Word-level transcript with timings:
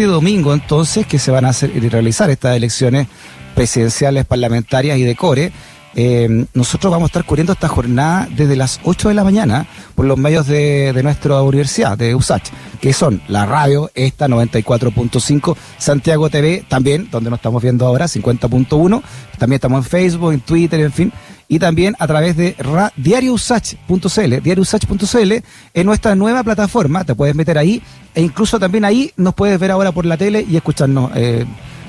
este 0.00 0.10
domingo 0.10 0.54
entonces 0.54 1.06
que 1.06 1.18
se 1.18 1.30
van 1.30 1.44
a 1.44 1.50
hacer 1.50 1.70
realizar 1.90 2.30
estas 2.30 2.56
elecciones 2.56 3.06
presidenciales, 3.54 4.24
parlamentarias 4.24 4.96
y 4.96 5.02
de 5.02 5.14
core. 5.14 5.52
Eh, 5.94 6.46
nosotros 6.54 6.90
vamos 6.90 7.08
a 7.08 7.10
estar 7.10 7.24
cubriendo 7.24 7.52
esta 7.52 7.68
jornada 7.68 8.26
desde 8.34 8.56
las 8.56 8.80
8 8.84 9.10
de 9.10 9.14
la 9.14 9.24
mañana 9.24 9.66
por 9.94 10.06
los 10.06 10.16
medios 10.16 10.46
de, 10.46 10.94
de 10.94 11.02
nuestra 11.02 11.42
universidad, 11.42 11.98
de 11.98 12.14
USACH, 12.14 12.48
que 12.80 12.94
son 12.94 13.20
la 13.28 13.44
radio, 13.44 13.90
esta 13.94 14.26
94.5, 14.26 15.54
Santiago 15.76 16.30
TV 16.30 16.64
también, 16.66 17.10
donde 17.10 17.28
nos 17.28 17.38
estamos 17.38 17.62
viendo 17.62 17.86
ahora, 17.86 18.06
50.1, 18.06 19.02
también 19.36 19.56
estamos 19.56 19.84
en 19.84 19.90
Facebook, 19.90 20.32
en 20.32 20.40
Twitter, 20.40 20.80
en 20.80 20.92
fin, 20.92 21.12
y 21.50 21.58
también 21.58 21.96
a 21.98 22.06
través 22.06 22.36
de 22.36 22.54
diariousach.cl, 22.96 24.40
diariousach.cl 24.40 25.32
es 25.74 25.84
nuestra 25.84 26.14
nueva 26.14 26.44
plataforma, 26.44 27.02
te 27.02 27.16
puedes 27.16 27.34
meter 27.34 27.58
ahí, 27.58 27.82
e 28.14 28.22
incluso 28.22 28.60
también 28.60 28.84
ahí 28.84 29.10
nos 29.16 29.34
puedes 29.34 29.58
ver 29.58 29.72
ahora 29.72 29.90
por 29.90 30.06
la 30.06 30.16
tele 30.16 30.46
y 30.48 30.56
escucharnos 30.56 31.10
eh, 31.16 31.44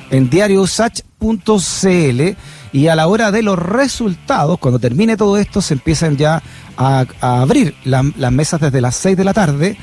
en 0.10 0.32
diariousach.cl 0.32 2.22
y 2.74 2.88
a 2.88 2.96
la 2.96 3.08
hora 3.08 3.32
de 3.32 3.44
los 3.44 3.60
resultados, 3.60 4.58
cuando 4.58 4.80
termine 4.80 5.16
todo 5.16 5.38
esto, 5.38 5.62
se 5.62 5.76
empiezan 5.76 6.18
ya 6.18 6.42
a, 6.76 7.06
abrir 7.22 7.76
la, 7.86 8.04
las 8.18 8.32
mesas 8.32 8.62
desde 8.62 8.82
las 8.82 8.96
6 8.96 9.16
de 9.16 9.24
la 9.24 9.34
tarde. 9.36 9.78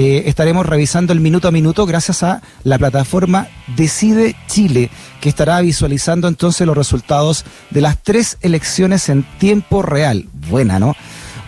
Eh, 0.00 0.28
estaremos 0.28 0.64
revisando 0.64 1.12
el 1.12 1.18
minuto 1.18 1.48
a 1.48 1.50
minuto 1.50 1.84
gracias 1.84 2.22
a 2.22 2.40
la 2.62 2.78
plataforma 2.78 3.48
Decide 3.76 4.36
Chile, 4.46 4.90
que 5.20 5.28
estará 5.28 5.60
visualizando 5.60 6.28
entonces 6.28 6.64
los 6.68 6.76
resultados 6.76 7.44
de 7.70 7.80
las 7.80 8.00
tres 8.00 8.38
elecciones 8.40 9.08
en 9.08 9.24
tiempo 9.38 9.82
real. 9.82 10.28
Buena, 10.48 10.78
¿no? 10.78 10.94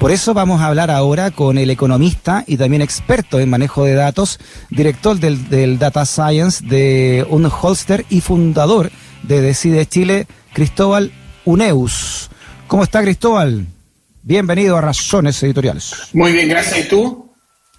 Por 0.01 0.11
eso 0.11 0.35
vamos 0.35 0.61
a 0.61 0.67
hablar 0.67 0.91
ahora 0.91 1.31
con 1.31 1.59
el 1.59 1.71
economista 1.71 2.43
y 2.45 2.57
también 2.57 2.83
experto 2.83 3.39
en 3.39 3.51
manejo 3.51 3.85
de 3.85 3.95
datos, 3.95 4.41
director 4.69 5.21
del, 5.21 5.49
del 5.49 5.79
Data 5.79 6.05
Science 6.05 6.67
de 6.67 7.25
Unholster 7.31 8.05
y 8.11 8.21
fundador 8.21 8.91
de 9.23 9.43
Decide 9.43 9.87
Chile, 9.87 10.27
Cristóbal 10.55 11.13
Uneus. 11.45 12.31
¿Cómo 12.67 12.83
está 12.83 13.01
Cristóbal? 13.03 13.65
Bienvenido 14.25 14.77
a 14.77 14.81
Razones 14.81 15.41
Editoriales. 15.41 15.93
Muy 16.15 16.33
bien, 16.33 16.49
gracias. 16.49 16.87
¿Y 16.87 16.89
tú? 16.89 17.30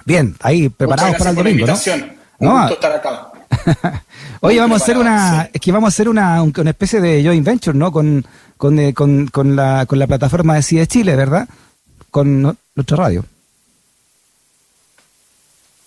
Bien, 0.05 0.35
ahí 0.41 0.69
preparados 0.69 1.15
para 1.17 1.29
el 1.31 1.35
domingo, 1.35 1.67
¿no? 1.67 1.73
Un 1.73 2.47
No, 2.47 2.59
gusto 2.59 2.73
estar 2.73 2.91
acá. 2.93 3.31
Oye, 4.41 4.59
vamos 4.59 4.81
a 4.81 4.83
hacer 4.83 4.97
una, 4.97 5.43
sí. 5.43 5.49
es 5.53 5.61
que 5.61 5.71
vamos 5.71 5.87
a 5.87 5.89
hacer 5.89 6.09
una, 6.09 6.41
un- 6.41 6.53
una 6.57 6.69
especie 6.71 6.99
de 7.01 7.23
joint 7.23 7.45
venture, 7.45 7.77
¿no? 7.77 7.91
Con, 7.91 8.25
con, 8.57 8.79
eh, 8.79 8.93
con, 8.93 9.27
con 9.27 9.55
la, 9.55 9.85
con 9.85 9.99
la 9.99 10.07
plataforma 10.07 10.55
de 10.55 10.63
CIE 10.63 10.87
Chile, 10.87 11.15
¿verdad? 11.15 11.47
Con 12.09 12.41
no- 12.41 12.55
nuestra 12.75 12.97
radio. 12.97 13.25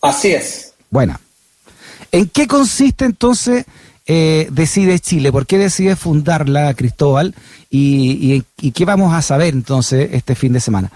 Así 0.02 0.32
es. 0.32 0.74
Buena. 0.90 1.18
¿En 2.12 2.28
qué 2.28 2.46
consiste 2.46 3.04
entonces 3.04 3.64
eh, 4.06 4.46
Decide 4.50 4.98
Chile? 5.00 5.32
¿Por 5.32 5.46
qué 5.46 5.58
decide 5.58 5.96
fundarla 5.96 6.74
Cristóbal? 6.74 7.34
¿Y, 7.70 8.34
y, 8.34 8.44
y 8.60 8.72
qué 8.72 8.84
vamos 8.84 9.14
a 9.14 9.22
saber 9.22 9.54
entonces 9.54 10.10
este 10.12 10.34
fin 10.34 10.52
de 10.52 10.60
semana? 10.60 10.90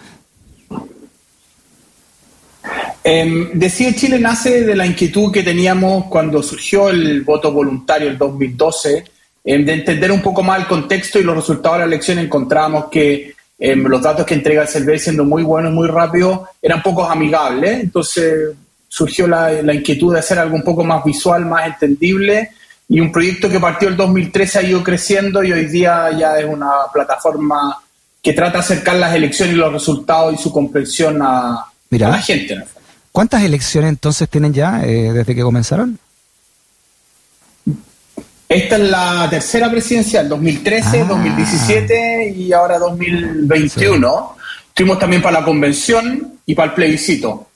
Eh, 3.11 3.51
Decide 3.55 3.95
Chile 3.95 4.19
nace 4.19 4.65
de 4.65 4.77
la 4.77 4.85
inquietud 4.85 5.33
que 5.33 5.43
teníamos 5.43 6.05
cuando 6.11 6.43
surgió 6.43 6.91
el 6.91 7.23
voto 7.23 7.51
voluntario 7.51 8.07
el 8.07 8.19
2012, 8.19 9.03
em, 9.45 9.65
de 9.65 9.73
entender 9.73 10.13
un 10.13 10.21
poco 10.21 10.43
más 10.43 10.59
el 10.61 10.67
contexto 10.67 11.19
y 11.19 11.23
los 11.23 11.35
resultados 11.35 11.79
de 11.79 11.87
la 11.87 11.87
elección. 11.87 12.19
Encontramos 12.19 12.89
que 12.91 13.33
em, 13.59 13.83
los 13.87 14.03
datos 14.03 14.27
que 14.27 14.35
entrega 14.35 14.61
el 14.61 14.69
CERVEL, 14.69 15.01
siendo 15.01 15.25
muy 15.25 15.43
buenos, 15.43 15.73
muy 15.73 15.89
rápidos, 15.89 16.41
eran 16.61 16.83
pocos 16.83 17.11
amigables. 17.11 17.81
Entonces 17.81 18.51
surgió 18.87 19.27
la, 19.27 19.53
la 19.63 19.73
inquietud 19.73 20.13
de 20.13 20.19
hacer 20.19 20.39
algo 20.39 20.57
un 20.57 20.63
poco 20.63 20.85
más 20.85 21.03
visual, 21.03 21.47
más 21.47 21.67
entendible. 21.67 22.51
Y 22.91 23.01
un 23.01 23.11
proyecto 23.11 23.49
que 23.49 23.59
partió 23.59 23.89
el 23.89 23.97
2013 23.97 24.59
ha 24.59 24.63
ido 24.63 24.85
creciendo 24.85 25.43
y 25.43 25.51
hoy 25.51 25.65
día 25.65 26.11
ya 26.11 26.39
es 26.39 26.45
una 26.45 26.73
plataforma 26.93 27.75
que 28.23 28.35
trata 28.35 28.59
de 28.59 28.65
acercar 28.65 28.97
las 28.97 29.15
elecciones 29.15 29.55
y 29.55 29.59
los 29.59 29.73
resultados 29.73 30.35
y 30.35 30.37
su 30.37 30.53
comprensión 30.53 31.21
a, 31.23 31.65
Mira. 31.89 32.09
a 32.09 32.11
la 32.11 32.21
gente. 32.21 32.65
¿Cuántas 33.19 33.43
elecciones 33.43 33.89
entonces 33.89 34.29
tienen 34.29 34.55
ya 34.55 34.81
eh, 34.85 35.13
desde 35.13 35.35
que 35.35 35.43
comenzaron? 35.43 35.99
Esta 38.49 38.77
es 38.77 38.81
la 38.81 39.27
tercera 39.29 39.69
presidencial, 39.69 40.29
2013, 40.29 41.01
Ah. 41.01 41.05
2017 41.05 42.31
y 42.37 42.53
ahora 42.53 42.79
2021. 42.79 44.37
Estuvimos 44.69 45.01
también 45.01 45.21
para 45.21 45.41
la 45.41 45.45
convención 45.45 46.35
y 46.47 46.55
para 46.55 46.69
el 46.69 46.75
plebiscito. 46.77 47.49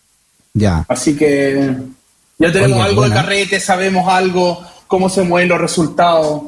Ya. 0.53 0.85
Así 0.89 1.15
que 1.17 1.77
ya 2.39 2.51
tenemos 2.51 2.79
Oye, 2.79 2.83
algo 2.89 3.03
buena. 3.03 3.15
de 3.15 3.21
carrete, 3.21 3.61
sabemos 3.61 4.13
algo, 4.13 4.67
cómo 4.89 5.09
se 5.09 5.23
mueven 5.23 5.49
los 5.49 5.61
resultados. 5.61 6.43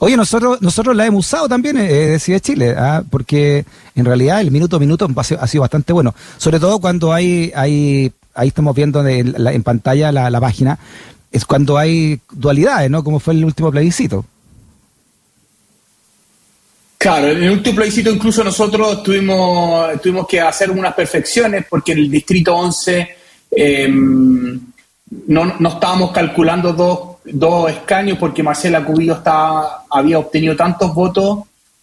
Oye, 0.00 0.16
nosotros 0.16 0.60
nosotros 0.60 0.96
la 0.96 1.06
hemos 1.06 1.26
usado 1.26 1.48
también, 1.48 1.76
eh, 1.78 1.88
Decide 1.88 2.40
Chile, 2.40 2.74
¿ah? 2.76 3.02
porque 3.10 3.64
en 3.94 4.04
realidad 4.04 4.40
el 4.40 4.50
minuto 4.50 4.76
a 4.76 4.80
minuto 4.80 5.08
ha 5.16 5.46
sido, 5.46 5.60
bastante 5.60 5.92
bueno. 5.92 6.14
Sobre 6.38 6.60
todo 6.60 6.78
cuando 6.80 7.12
hay, 7.12 7.52
hay 7.54 8.12
ahí 8.34 8.48
estamos 8.48 8.74
viendo 8.74 9.06
en 9.06 9.62
pantalla 9.62 10.12
la, 10.12 10.30
la 10.30 10.40
página, 10.40 10.78
es 11.30 11.44
cuando 11.44 11.76
hay 11.76 12.20
dualidades, 12.30 12.90
¿no? 12.90 13.02
Como 13.02 13.18
fue 13.18 13.34
el 13.34 13.44
último 13.44 13.70
plebiscito. 13.70 14.24
Claro, 17.04 17.28
en 17.28 17.42
el 17.42 17.50
último 17.50 17.76
plebiscito 17.76 18.10
incluso 18.10 18.42
nosotros 18.42 19.02
tuvimos, 19.02 20.00
tuvimos 20.00 20.26
que 20.26 20.40
hacer 20.40 20.70
unas 20.70 20.94
perfecciones 20.94 21.66
porque 21.68 21.92
en 21.92 21.98
el 21.98 22.10
distrito 22.10 22.56
11 22.56 23.16
eh, 23.50 23.88
no, 23.90 25.44
no 25.58 25.68
estábamos 25.68 26.12
calculando 26.12 26.72
dos, 26.72 27.13
dos 27.24 27.70
escaños 27.70 28.18
porque 28.18 28.42
Marcela 28.42 28.84
Cubillo 28.84 29.14
estaba, 29.14 29.84
había 29.90 30.18
obtenido 30.18 30.54
tantos 30.56 30.94
votos 30.94 31.40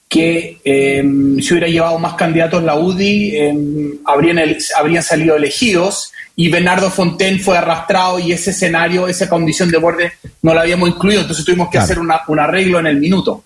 que 0.08 0.60
eh, 0.66 1.02
si 1.42 1.54
hubiera 1.54 1.68
llevado 1.68 1.98
más 1.98 2.16
candidatos 2.16 2.62
la 2.64 2.76
UDI 2.76 3.32
eh, 3.36 3.94
habrían, 4.06 4.40
el- 4.40 4.58
habrían 4.78 5.04
salido 5.04 5.36
elegidos 5.38 6.12
y 6.36 6.50
Bernardo 6.50 6.90
Fonten 6.90 7.40
fue 7.40 7.58
arrastrado 7.58 8.20
y 8.20 8.32
ese 8.34 8.52
escenario, 8.52 9.08
esa 9.08 9.30
condición 9.30 9.72
de 9.72 9.78
borde 9.78 10.12
no 10.42 10.54
la 10.54 10.62
habíamos 10.62 10.90
incluido, 10.90 11.22
entonces 11.22 11.46
tuvimos 11.46 11.68
que 11.68 11.74
Claro. 11.78 11.86
hacer 11.86 12.00
una- 12.00 12.22
un 12.28 12.40
arreglo 12.40 12.80
en 12.80 12.88
el 12.88 12.98
minuto. 12.98 13.44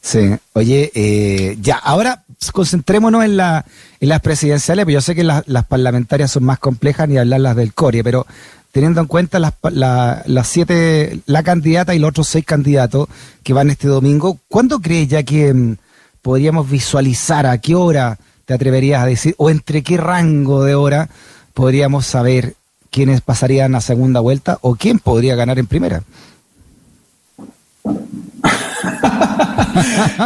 Sí, 0.00 0.30
oye, 0.54 0.90
eh, 0.94 1.56
ya, 1.60 1.76
ahora 1.76 2.24
concentrémonos 2.52 3.24
en, 3.24 3.36
la, 3.38 3.64
en 4.00 4.08
las 4.08 4.20
presidenciales, 4.20 4.84
pero 4.84 4.94
yo 4.94 5.00
sé 5.00 5.14
que 5.14 5.24
las, 5.24 5.46
las 5.48 5.64
parlamentarias 5.64 6.30
son 6.30 6.44
más 6.44 6.58
complejas 6.58 7.08
ni 7.08 7.16
hablar 7.16 7.40
las 7.40 7.56
del 7.56 7.72
CORE, 7.72 8.04
pero 8.04 8.26
teniendo 8.74 9.00
en 9.00 9.06
cuenta 9.06 9.38
las, 9.38 9.52
la- 9.70 10.24
las 10.26 10.48
siete, 10.48 11.20
la 11.26 11.44
candidata 11.44 11.94
y 11.94 12.00
los 12.00 12.08
otros 12.10 12.26
seis 12.26 12.44
candidatos 12.44 13.08
que 13.44 13.52
van 13.52 13.70
este 13.70 13.86
domingo, 13.86 14.40
¿cuándo 14.48 14.80
crees 14.80 15.06
ya 15.06 15.22
que 15.22 15.54
mm, 15.54 15.76
podríamos 16.22 16.68
visualizar 16.68 17.46
a 17.46 17.56
qué 17.58 17.76
hora 17.76 18.18
te 18.46 18.52
atreverías 18.52 19.00
a 19.00 19.06
decir, 19.06 19.36
o 19.38 19.48
entre 19.48 19.84
qué 19.84 19.96
rango 19.96 20.64
de 20.64 20.74
hora 20.74 21.08
podríamos 21.54 22.04
saber 22.04 22.54
quiénes 22.90 23.20
pasarían 23.20 23.76
a 23.76 23.80
segunda 23.80 24.18
vuelta 24.18 24.58
o 24.60 24.74
quién 24.74 24.98
podría 24.98 25.36
ganar 25.36 25.60
en 25.60 25.68
primera? 25.68 26.02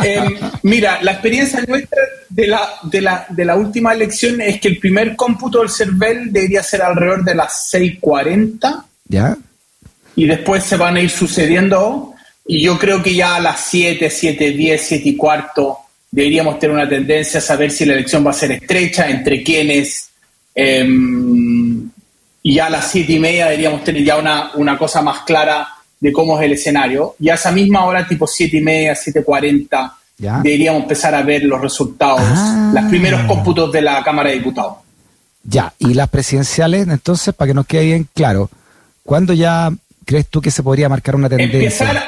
Eh, 0.05 0.39
mira, 0.63 0.99
la 1.03 1.13
experiencia 1.13 1.63
nuestra 1.67 1.99
de 2.39 2.47
la, 2.47 2.71
de, 2.85 3.01
la, 3.01 3.27
de 3.31 3.45
la 3.45 3.57
última 3.57 3.93
elección 3.93 4.41
es 4.41 4.61
que 4.61 4.69
el 4.69 4.79
primer 4.79 5.17
cómputo 5.17 5.59
del 5.59 5.71
CERVEL 5.71 6.33
debería 6.33 6.63
ser 6.63 6.83
alrededor 6.83 7.25
de 7.25 7.35
las 7.35 7.69
6.40 7.75 8.85
¿Ya? 9.09 9.37
y 10.15 10.25
después 10.25 10.63
se 10.63 10.77
van 10.77 10.95
a 10.95 11.01
ir 11.01 11.11
sucediendo 11.11 12.15
y 12.47 12.63
yo 12.63 12.79
creo 12.79 13.03
que 13.03 13.13
ya 13.13 13.35
a 13.35 13.41
las 13.41 13.59
7, 13.65 14.09
7, 14.09 14.53
10, 14.53 14.81
7 14.81 15.09
y 15.09 15.17
cuarto 15.17 15.79
deberíamos 16.13 16.61
tener 16.61 16.77
una 16.77 16.89
tendencia 16.89 17.39
a 17.39 17.43
saber 17.43 17.73
si 17.73 17.85
la 17.85 17.95
elección 17.95 18.25
va 18.25 18.31
a 18.31 18.35
ser 18.35 18.53
estrecha, 18.53 19.11
entre 19.11 19.43
quiénes 19.43 20.09
em, 20.55 21.91
y 22.45 22.55
ya 22.55 22.67
a 22.67 22.71
las 22.71 22.89
7 22.93 23.15
y 23.15 23.19
media 23.19 23.47
deberíamos 23.47 23.83
tener 23.83 24.05
ya 24.05 24.17
una, 24.17 24.53
una 24.55 24.79
cosa 24.79 25.03
más 25.03 25.23
clara 25.23 25.67
de 25.99 26.13
cómo 26.13 26.39
es 26.39 26.47
el 26.47 26.53
escenario. 26.53 27.17
Y 27.19 27.31
a 27.31 27.35
esa 27.35 27.51
misma 27.51 27.85
hora, 27.85 28.07
tipo 28.07 28.29
7 28.29 28.57
y 28.57 28.61
media, 28.61 28.93
7.40, 28.93 29.93
Ya. 30.19 30.41
deberíamos 30.43 30.83
empezar 30.83 31.15
a 31.15 31.23
ver 31.23 31.45
los 31.45 31.61
resultados, 31.61 32.21
Ah. 32.25 32.73
los 32.75 32.85
primeros 32.87 33.23
cómputos 33.23 33.71
de 33.73 33.83
la 33.83 34.03
Cámara 34.03 34.31
de 34.31 34.37
Diputados. 34.37 34.79
Ya, 35.45 35.73
y 35.79 35.95
las 35.95 36.09
presidenciales, 36.09 36.89
entonces, 36.89 37.33
para 37.35 37.49
que 37.49 37.55
nos 37.55 37.67
quede 37.67 37.85
bien 37.85 38.09
claro, 38.15 38.51
¿cuándo 39.05 39.33
ya 39.33 39.71
crees 40.05 40.27
tú 40.29 40.41
que 40.41 40.51
se 40.51 40.63
podría 40.63 40.89
marcar 40.89 41.15
una 41.15 41.29
tendencia? 41.29 41.59
Empezar 41.59 42.03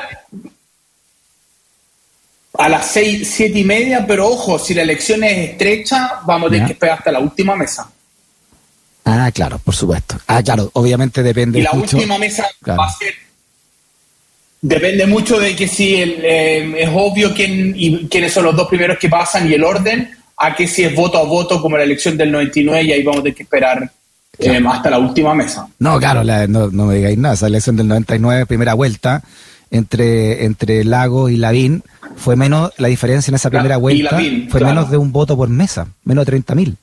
a 2.59 2.69
las 2.69 2.87
seis, 2.87 3.31
siete 3.33 3.61
y 3.61 3.65
media, 3.65 4.05
pero 4.07 4.29
ojo, 4.29 4.59
si 4.59 4.75
la 4.75 4.83
elección 4.83 5.23
es 5.25 5.51
estrecha, 5.51 6.21
vamos 6.27 6.49
a 6.49 6.51
tener 6.51 6.67
que 6.67 6.73
esperar 6.73 6.99
hasta 6.99 7.13
la 7.13 7.21
última 7.21 7.55
mesa. 7.57 7.91
Ah, 9.05 9.31
claro, 9.33 9.59
por 9.61 9.75
supuesto. 9.75 10.17
Ah, 10.27 10.43
claro, 10.43 10.69
obviamente 10.75 11.23
depende 11.23 11.61
Y 11.61 11.63
la 11.63 11.73
mucho. 11.73 11.97
última 11.97 12.19
mesa 12.19 12.45
Claro. 12.63 12.81
va 12.83 12.87
a 12.89 12.93
ser. 12.93 13.15
Depende 14.63 15.07
mucho 15.07 15.41
de 15.41 15.57
que 15.57 15.67
si 15.67 15.97
el, 15.97 16.21
eh, 16.23 16.83
es 16.83 16.91
obvio 16.93 17.33
quién, 17.35 17.75
y 17.77 18.07
quiénes 18.09 18.33
son 18.33 18.45
los 18.45 18.57
dos 18.57 18.69
primeros 18.69 18.99
que 18.99 19.09
pasan 19.09 19.51
y 19.51 19.55
el 19.55 19.65
orden, 19.65 20.11
a 20.37 20.55
que 20.55 20.67
si 20.67 20.85
es 20.85 20.95
voto 20.95 21.19
a 21.19 21.25
voto 21.25 21.61
como 21.61 21.77
la 21.77 21.85
elección 21.85 22.17
del 22.17 22.31
99 22.33 22.83
y 22.83 22.93
ahí 22.93 23.03
vamos 23.03 23.21
a 23.21 23.23
tener 23.23 23.37
que 23.37 23.43
esperar 23.43 23.91
eh, 24.39 24.63
hasta 24.67 24.91
la 24.91 24.99
última 24.99 25.35
mesa. 25.35 25.69
No, 25.79 25.99
claro, 25.99 26.25
no, 26.49 26.87
me 26.87 26.95
digáis 26.95 27.19
nada, 27.19 27.35
esa 27.35 27.47
elección 27.47 27.77
del 27.77 27.89
99, 27.89 28.47
primera 28.47 28.75
vuelta, 28.75 29.23
entre, 29.71 30.45
entre 30.45 30.85
Lago 30.85 31.29
y 31.29 31.37
Lavín, 31.37 31.83
fue 32.17 32.37
menos, 32.37 32.73
la 32.79 32.89
diferencia 32.89 33.31
en 33.31 33.37
esa 33.37 33.51
primera 33.51 33.77
vuelta 33.77 34.19
fue 34.49 34.61
menos 34.61 34.91
de 34.91 34.97
un 34.97 35.13
voto 35.13 35.37
por 35.37 35.49
mesa, 35.49 35.89
menos 36.05 36.25
de 36.25 36.33
30 36.33 36.55
mil. 36.55 36.77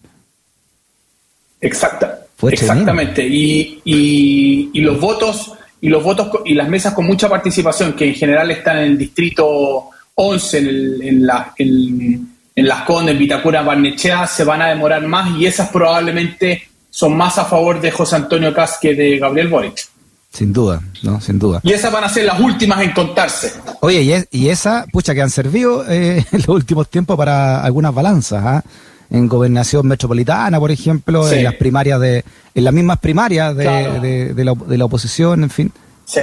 Exacta, 1.59 2.25
exactamente. 2.43 3.27
Y, 3.27 3.81
y, 3.83 4.81
los 4.81 4.99
votos 4.99 5.53
y 5.87 5.89
los 5.89 6.03
votos 6.03 6.29
y 6.43 6.53
las 6.53 6.67
mesas 6.67 6.93
con 6.93 7.05
mucha 7.05 7.29
participación, 7.29 7.93
que 7.93 8.09
en 8.09 8.13
general 8.13 8.51
están 8.51 8.79
en 8.79 8.83
el 8.83 8.97
distrito 8.97 9.89
11, 10.15 10.57
en, 10.57 11.01
en, 11.01 11.25
la, 11.25 11.53
en, 11.57 12.27
Las 12.55 12.81
Condes, 12.81 13.17
Vitacura, 13.17 13.61
Barnechea, 13.61 14.27
se 14.27 14.43
van 14.43 14.61
a 14.61 14.67
demorar 14.67 15.07
más 15.07 15.37
y 15.37 15.45
esas 15.45 15.69
probablemente 15.69 16.67
son 16.89 17.15
más 17.15 17.37
a 17.37 17.45
favor 17.45 17.79
de 17.79 17.89
José 17.91 18.17
Antonio 18.17 18.53
Cas 18.53 18.79
que 18.81 18.95
de 18.95 19.17
Gabriel 19.17 19.47
Boric. 19.47 19.87
Sin 20.33 20.51
duda, 20.51 20.81
¿no? 21.03 21.21
Sin 21.21 21.39
duda. 21.39 21.61
Y 21.63 21.71
esas 21.71 21.89
van 21.89 22.03
a 22.03 22.09
ser 22.09 22.25
las 22.25 22.37
últimas 22.41 22.81
en 22.81 22.91
contarse. 22.91 23.53
Oye, 23.79 24.01
y, 24.01 24.39
y 24.39 24.49
esa, 24.49 24.85
pucha, 24.91 25.15
que 25.15 25.21
han 25.21 25.29
servido 25.29 25.89
eh, 25.89 26.17
en 26.33 26.39
los 26.39 26.49
últimos 26.49 26.89
tiempos 26.89 27.15
para 27.15 27.63
algunas 27.63 27.93
balanzas, 27.93 28.43
¿ah? 28.45 28.63
En 29.09 29.27
gobernación 29.27 29.87
metropolitana, 29.87 30.59
por 30.59 30.71
ejemplo, 30.71 31.31
en 31.31 31.43
las 31.43 31.55
primarias 31.55 31.99
de, 31.99 32.25
en 32.53 32.63
las 32.63 32.73
mismas 32.73 32.99
primarias 32.99 33.55
de, 33.55 34.33
de, 34.33 34.45
la, 34.45 34.53
de 34.53 34.77
la 34.77 34.85
oposición, 34.85 35.43
en 35.43 35.49
fin. 35.49 35.71
Sí. 36.05 36.21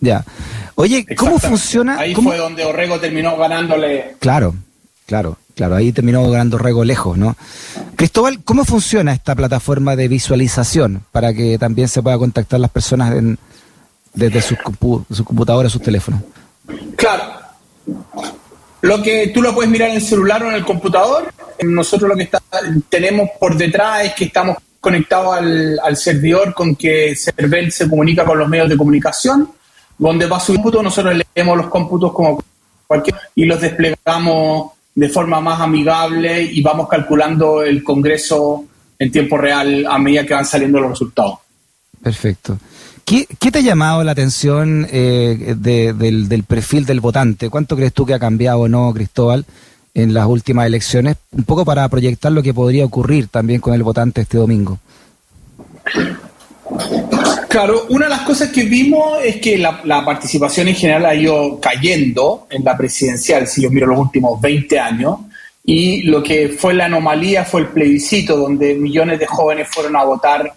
Ya. 0.00 0.24
Oye, 0.74 1.06
¿cómo 1.16 1.38
funciona? 1.38 1.98
Ahí 1.98 2.14
fue 2.14 2.36
donde 2.36 2.64
Orrego 2.64 3.00
terminó 3.00 3.36
ganándole. 3.36 4.16
Claro, 4.18 4.54
claro. 5.06 5.38
Claro, 5.54 5.76
ahí 5.76 5.92
terminó 5.92 6.28
ganando 6.28 6.58
Rego 6.58 6.84
lejos, 6.84 7.16
¿no? 7.16 7.36
Cristóbal, 7.94 8.42
¿cómo 8.42 8.64
funciona 8.64 9.12
esta 9.12 9.36
plataforma 9.36 9.94
de 9.94 10.08
visualización 10.08 11.04
para 11.12 11.32
que 11.32 11.58
también 11.58 11.86
se 11.86 12.02
pueda 12.02 12.18
contactar 12.18 12.58
las 12.58 12.70
personas 12.70 13.14
desde 14.14 14.42
sus, 14.42 14.58
sus 15.12 15.24
computadoras, 15.24 15.70
sus 15.70 15.80
teléfonos? 15.80 16.22
Claro. 16.96 17.22
Lo 18.84 19.02
que 19.02 19.28
tú 19.28 19.40
lo 19.40 19.54
puedes 19.54 19.70
mirar 19.70 19.88
en 19.88 19.96
el 19.96 20.02
celular 20.02 20.42
o 20.42 20.50
en 20.50 20.56
el 20.56 20.64
computador. 20.64 21.32
Nosotros 21.62 22.06
lo 22.06 22.16
que 22.16 22.28
tenemos 22.90 23.30
por 23.40 23.56
detrás 23.56 24.04
es 24.04 24.12
que 24.12 24.26
estamos 24.26 24.58
conectados 24.78 25.38
al, 25.38 25.96
servidor 25.96 26.52
con 26.52 26.76
que 26.76 27.16
Cervel 27.16 27.72
se 27.72 27.88
comunica 27.88 28.26
con 28.26 28.38
los 28.38 28.46
medios 28.46 28.68
de 28.68 28.76
comunicación, 28.76 29.48
donde 29.96 30.26
va 30.26 30.38
su 30.38 30.52
cómputo, 30.52 30.82
nosotros 30.82 31.14
leemos 31.34 31.56
los 31.56 31.68
cómputos 31.68 32.12
como 32.12 32.44
cualquier 32.86 33.16
y 33.34 33.46
los 33.46 33.58
desplegamos 33.58 34.72
de 34.94 35.08
forma 35.08 35.40
más 35.40 35.62
amigable 35.62 36.42
y 36.42 36.60
vamos 36.60 36.86
calculando 36.86 37.62
el 37.62 37.82
Congreso 37.82 38.66
en 38.98 39.10
tiempo 39.10 39.38
real 39.38 39.86
a 39.88 39.98
medida 39.98 40.26
que 40.26 40.34
van 40.34 40.44
saliendo 40.44 40.78
los 40.78 40.90
resultados. 40.90 41.38
Perfecto. 42.04 42.58
¿Qué, 43.06 43.26
te 43.26 43.58
ha 43.58 43.62
llamado 43.62 44.04
la 44.04 44.12
atención 44.12 44.86
eh, 44.90 45.54
del, 45.56 46.44
perfil 46.44 46.84
del 46.84 47.00
votante? 47.00 47.48
¿Cuánto 47.48 47.76
crees 47.76 47.94
tú 47.94 48.04
que 48.04 48.12
ha 48.12 48.18
cambiado 48.18 48.60
o 48.60 48.68
no, 48.68 48.92
Cristóbal, 48.92 49.46
en 49.94 50.12
las 50.12 50.26
últimas 50.26 50.66
elecciones? 50.66 51.16
Un 51.32 51.44
poco 51.44 51.64
para 51.64 51.88
proyectar 51.88 52.30
lo 52.30 52.42
que 52.42 52.52
podría 52.52 52.84
ocurrir 52.84 53.28
también 53.28 53.62
con 53.62 53.72
el 53.72 53.82
votante 53.82 54.20
este 54.20 54.36
domingo. 54.36 54.78
Claro, 57.48 57.86
una 57.88 58.06
de 58.06 58.10
las 58.10 58.22
cosas 58.22 58.50
que 58.50 58.64
vimos 58.64 59.18
es 59.24 59.36
que 59.36 59.56
la, 59.56 60.04
participación 60.04 60.68
en 60.68 60.74
general 60.74 61.06
ha 61.06 61.14
ido 61.14 61.58
cayendo 61.60 62.46
en 62.50 62.64
la 62.64 62.76
presidencial, 62.76 63.46
si 63.46 63.62
yo 63.62 63.70
miro 63.70 63.86
los 63.86 63.98
últimos 63.98 64.38
20 64.42 64.78
años, 64.78 65.20
y 65.64 66.02
lo 66.02 66.22
que 66.22 66.50
fue 66.50 66.74
la 66.74 66.84
anomalía 66.84 67.46
fue 67.46 67.62
el 67.62 67.68
plebiscito, 67.68 68.36
donde 68.36 68.74
millones 68.74 69.18
de 69.18 69.26
jóvenes 69.26 69.68
fueron 69.70 69.96
a 69.96 70.04
votar, 70.04 70.52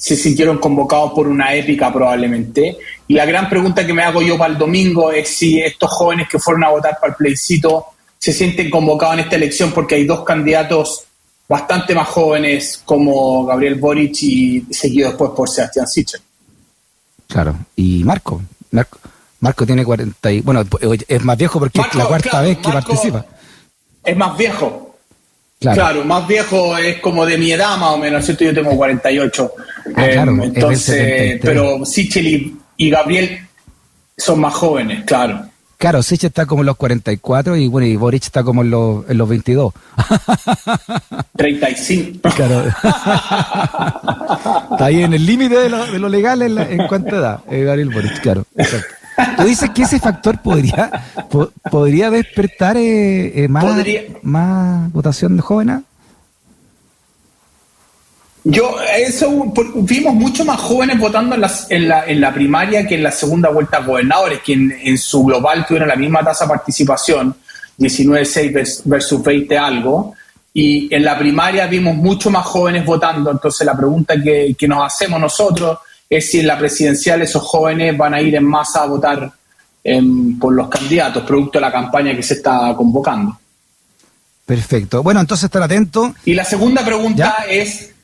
se 0.00 0.16
sintieron 0.16 0.56
convocados 0.56 1.12
por 1.12 1.28
una 1.28 1.54
épica 1.54 1.92
probablemente. 1.92 2.78
Y 3.06 3.14
la 3.14 3.26
gran 3.26 3.50
pregunta 3.50 3.86
que 3.86 3.92
me 3.92 4.02
hago 4.02 4.22
yo 4.22 4.38
para 4.38 4.54
el 4.54 4.58
domingo 4.58 5.12
es 5.12 5.28
si 5.28 5.60
estos 5.60 5.90
jóvenes 5.90 6.26
que 6.26 6.38
fueron 6.38 6.64
a 6.64 6.70
votar 6.70 6.96
para 6.98 7.12
el 7.12 7.16
plebiscito 7.16 7.84
se 8.18 8.32
sienten 8.32 8.70
convocados 8.70 9.14
en 9.14 9.20
esta 9.20 9.36
elección 9.36 9.72
porque 9.72 9.96
hay 9.96 10.06
dos 10.06 10.24
candidatos 10.24 11.04
bastante 11.46 11.94
más 11.94 12.08
jóvenes 12.08 12.80
como 12.82 13.44
Gabriel 13.44 13.74
Boric 13.74 14.22
y 14.22 14.64
seguido 14.70 15.08
después 15.08 15.32
por 15.36 15.50
Sebastián 15.50 15.86
Sichel. 15.86 16.22
Claro, 17.28 17.54
y 17.76 18.02
Marco, 18.02 18.40
Marco, 19.40 19.66
tiene 19.66 19.84
40 19.84 20.32
y, 20.32 20.40
bueno, 20.40 20.64
es 21.08 21.24
más 21.24 21.36
viejo 21.36 21.58
porque 21.58 21.78
es 21.78 21.94
la 21.94 22.06
cuarta 22.06 22.40
vez 22.40 22.56
que 22.56 22.72
participa. 22.72 23.26
Es 24.02 24.16
más 24.16 24.36
viejo. 24.38 24.89
Claro. 25.60 26.04
más 26.04 26.26
viejo 26.26 26.76
es 26.78 27.00
como 27.00 27.26
de 27.26 27.36
mi 27.36 27.52
edad 27.52 27.76
más 27.76 27.90
o 27.90 27.98
menos, 27.98 28.24
¿cierto? 28.24 28.44
Yo 28.44 28.54
tengo 28.54 28.74
48. 28.74 29.52
Ah, 29.94 30.06
claro, 30.10 30.32
em, 30.32 30.42
entonces, 30.42 31.38
pero 31.42 31.84
Sichel 31.84 32.56
y, 32.78 32.90
Gabriel 32.90 33.46
son 34.16 34.40
más 34.40 34.54
jóvenes, 34.54 35.04
claro. 35.04 35.44
Claro, 35.76 36.02
Sichel 36.02 36.28
está 36.28 36.46
como 36.46 36.62
en 36.62 36.66
los 36.66 36.76
44 36.76 37.56
y 37.56 37.68
bueno, 37.68 37.86
y 37.86 37.96
Boric 37.96 38.22
está 38.22 38.42
como 38.42 38.62
en 38.62 38.70
los, 38.70 39.04
en 39.10 39.18
los 39.18 39.28
22. 39.28 39.74
35. 41.36 42.30
Claro. 42.36 42.64
está 44.72 44.84
ahí 44.86 45.02
en 45.02 45.12
el 45.12 45.26
límite 45.26 45.58
de 45.58 45.68
lo, 45.68 45.86
de 45.86 45.98
lo 45.98 46.08
legal 46.08 46.40
en, 46.40 46.56
en 46.56 46.86
cuánta 46.86 47.16
edad, 47.16 47.40
eh, 47.50 47.64
Gabriel 47.64 47.90
Boric, 47.90 48.18
claro. 48.20 48.46
Tú 49.36 49.44
dices 49.44 49.70
que 49.70 49.82
ese 49.82 49.98
factor 49.98 50.40
podría, 50.40 50.90
podría 51.70 52.10
despertar 52.10 52.76
eh, 52.76 53.44
eh, 53.44 53.48
más, 53.48 53.64
más 54.22 54.92
votación 54.92 55.36
de 55.36 55.42
jóvenes. 55.42 55.80
Yo, 58.42 58.76
eso, 58.96 59.52
vimos 59.74 60.14
mucho 60.14 60.44
más 60.46 60.58
jóvenes 60.60 60.98
votando 60.98 61.34
en, 61.34 61.44
en, 61.68 61.88
la, 61.88 62.06
en 62.06 62.20
la 62.20 62.32
primaria 62.32 62.86
que 62.86 62.94
en 62.94 63.02
la 63.02 63.10
segunda 63.10 63.50
vuelta 63.50 63.78
a 63.78 63.84
gobernadores, 63.84 64.40
que 64.40 64.54
en, 64.54 64.98
su 64.98 65.24
global 65.24 65.66
tuvieron 65.66 65.88
la 65.88 65.96
misma 65.96 66.24
tasa 66.24 66.46
de 66.46 66.48
participación, 66.48 67.36
19-6 67.78 68.82
versus 68.84 69.22
20 69.22 69.58
algo, 69.58 70.14
y 70.54 70.92
en 70.94 71.04
la 71.04 71.18
primaria 71.18 71.66
vimos 71.66 71.94
mucho 71.94 72.30
más 72.30 72.46
jóvenes 72.46 72.84
votando, 72.84 73.30
entonces 73.30 73.66
la 73.66 73.76
pregunta 73.76 74.20
que, 74.20 74.54
que 74.58 74.66
nos 74.66 74.84
hacemos 74.84 75.20
nosotros 75.20 75.78
es 76.10 76.28
si 76.28 76.40
en 76.40 76.48
la 76.48 76.58
presidencial 76.58 77.22
esos 77.22 77.44
jóvenes 77.44 77.96
van 77.96 78.14
a 78.14 78.20
ir 78.20 78.34
en 78.34 78.44
masa 78.44 78.82
a 78.82 78.86
votar 78.86 79.32
em, 79.84 80.36
por 80.38 80.52
los 80.52 80.68
candidatos, 80.68 81.22
producto 81.22 81.58
de 81.58 81.62
la 81.62 81.72
campaña 81.72 82.16
que 82.16 82.22
se 82.24 82.34
está 82.34 82.74
convocando. 82.76 83.38
Perfecto. 84.44 85.04
Bueno, 85.04 85.20
entonces 85.20 85.44
estar 85.44 85.62
atento. 85.62 86.12
Y 86.24 86.34
la 86.34 86.44
segunda 86.44 86.84
pregunta 86.84 87.46
es 87.48 87.94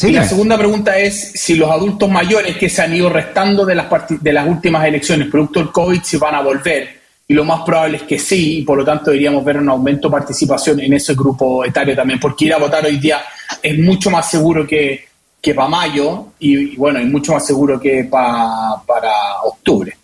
y 0.00 0.10
la 0.10 0.26
segunda 0.26 0.56
pregunta 0.58 0.98
es 0.98 1.32
si 1.34 1.54
los 1.54 1.70
adultos 1.70 2.10
mayores 2.10 2.56
que 2.56 2.68
se 2.68 2.82
han 2.82 2.94
ido 2.94 3.08
restando 3.08 3.64
de 3.64 3.74
las, 3.74 3.86
de 4.08 4.32
las 4.32 4.48
últimas 4.48 4.84
elecciones 4.86 5.28
producto 5.28 5.60
del 5.60 5.70
COVID 5.70 6.02
se 6.02 6.18
van 6.18 6.34
a 6.34 6.40
volver. 6.40 7.02
Y 7.28 7.34
lo 7.34 7.44
más 7.44 7.62
probable 7.62 7.98
es 7.98 8.02
que 8.02 8.18
sí, 8.18 8.58
y 8.58 8.62
por 8.62 8.78
lo 8.78 8.84
tanto 8.84 9.10
deberíamos 9.10 9.44
ver 9.44 9.58
un 9.58 9.68
aumento 9.68 10.08
de 10.08 10.12
participación 10.12 10.80
en 10.80 10.94
ese 10.94 11.14
grupo 11.14 11.64
etario 11.64 11.94
también, 11.94 12.18
porque 12.18 12.46
ir 12.46 12.54
a 12.54 12.58
votar 12.58 12.84
hoy 12.84 12.98
día 12.98 13.22
es 13.62 13.78
mucho 13.78 14.10
más 14.10 14.28
seguro 14.28 14.66
que, 14.66 15.04
que 15.42 15.54
para 15.54 15.68
mayo 15.68 16.28
y, 16.38 16.76
bueno, 16.76 17.00
es 17.00 17.06
mucho 17.06 17.32
más 17.32 17.44
seguro 17.44 17.78
que 17.78 18.04
para 18.04 19.42
octubre. 19.44 19.96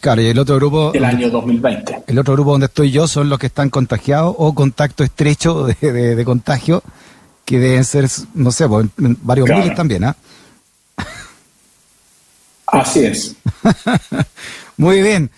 Claro, 0.00 0.22
y 0.22 0.28
el 0.28 0.38
otro 0.38 0.56
grupo... 0.56 0.92
Del 0.92 1.04
año 1.04 1.28
2020. 1.28 2.04
El 2.06 2.18
otro 2.18 2.32
grupo 2.32 2.52
donde 2.52 2.66
estoy 2.66 2.90
yo 2.90 3.06
son 3.06 3.28
los 3.28 3.38
que 3.38 3.48
están 3.48 3.68
contagiados 3.68 4.34
o 4.38 4.54
contacto 4.54 5.04
estrecho 5.04 5.66
de, 5.66 5.92
de 5.92 6.24
contagio 6.24 6.82
que 7.44 7.58
deben 7.58 7.84
ser, 7.84 8.08
no 8.32 8.50
sé, 8.50 8.66
pues, 8.66 8.86
varios 8.96 9.48
miles 9.48 9.74
también, 9.74 10.04
¿ah? 10.04 10.16
Así 12.66 13.04
es. 13.04 13.36
Muy 14.76 15.02
bien. 15.02 15.30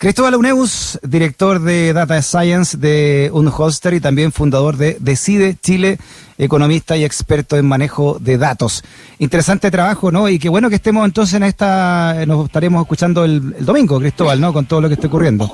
Cristóbal 0.00 0.34
Uneus, 0.34 0.98
director 1.02 1.60
de 1.60 1.92
Data 1.92 2.22
Science 2.22 2.78
de 2.78 3.28
Unholster 3.34 3.92
y 3.92 4.00
también 4.00 4.32
fundador 4.32 4.78
de 4.78 4.96
Decide 4.98 5.58
Chile, 5.62 5.98
economista 6.38 6.96
y 6.96 7.04
experto 7.04 7.58
en 7.58 7.66
manejo 7.66 8.16
de 8.18 8.38
datos. 8.38 8.82
Interesante 9.18 9.70
trabajo, 9.70 10.10
¿no? 10.10 10.26
Y 10.30 10.38
qué 10.38 10.48
bueno 10.48 10.70
que 10.70 10.76
estemos 10.76 11.04
entonces 11.04 11.34
en 11.34 11.42
esta, 11.42 12.24
nos 12.26 12.46
estaremos 12.46 12.80
escuchando 12.80 13.26
el, 13.26 13.62
domingo, 13.62 14.00
Cristóbal, 14.00 14.40
¿no? 14.40 14.54
Con 14.54 14.64
todo 14.64 14.80
lo 14.80 14.88
que 14.88 14.94
esté 14.94 15.08
ocurriendo. 15.08 15.52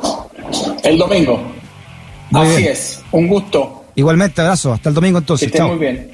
El 0.84 0.96
domingo. 0.96 1.42
Así 2.32 2.68
es. 2.68 3.02
Un 3.10 3.26
gusto. 3.26 3.86
Igualmente, 3.96 4.42
abrazo. 4.42 4.74
Hasta 4.74 4.90
el 4.90 4.94
domingo 4.94 5.18
entonces. 5.18 5.50
Que 5.50 5.58
esté 5.58 5.68
muy 5.68 5.80
bien. 5.80 6.08